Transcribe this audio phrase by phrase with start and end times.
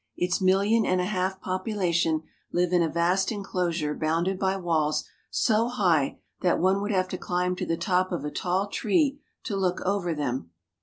[0.17, 5.03] Its million and a half popu lation live in a vast inclosure bounded by walls
[5.29, 9.19] so high that one would have to climb to the top of a tall tree
[9.43, 10.49] to look over them.